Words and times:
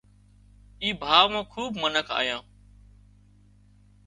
اي 0.81 0.89
ڀاوَ 1.01 1.25
مان 1.33 1.45
کوٻ 1.51 1.71
منک 1.81 2.07
آيان 2.19 2.41